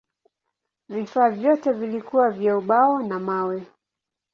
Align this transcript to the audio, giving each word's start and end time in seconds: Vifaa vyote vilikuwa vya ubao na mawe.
Vifaa 0.89 1.29
vyote 1.29 1.71
vilikuwa 1.73 2.29
vya 2.31 2.57
ubao 2.57 3.01
na 3.03 3.19
mawe. 3.19 3.67